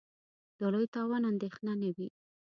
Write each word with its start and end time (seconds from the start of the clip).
د 0.57 0.59
لوی 0.73 0.87
تاوان 0.95 1.23
اندېښنه 1.31 1.73
نه 1.81 1.89
وي. 1.95 2.07